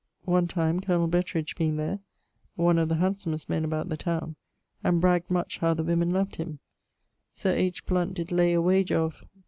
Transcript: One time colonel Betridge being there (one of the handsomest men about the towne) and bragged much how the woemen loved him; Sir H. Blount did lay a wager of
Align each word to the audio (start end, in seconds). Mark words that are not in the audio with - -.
One 0.25 0.47
time 0.47 0.79
colonel 0.79 1.05
Betridge 1.07 1.55
being 1.55 1.75
there 1.77 1.99
(one 2.55 2.79
of 2.79 2.89
the 2.89 2.95
handsomest 2.95 3.47
men 3.47 3.63
about 3.63 3.87
the 3.89 3.97
towne) 3.97 4.35
and 4.83 4.99
bragged 4.99 5.29
much 5.29 5.59
how 5.59 5.75
the 5.75 5.83
woemen 5.83 6.09
loved 6.09 6.37
him; 6.37 6.57
Sir 7.35 7.51
H. 7.51 7.85
Blount 7.85 8.15
did 8.15 8.31
lay 8.31 8.53
a 8.53 8.61
wager 8.61 8.97
of 8.97 9.23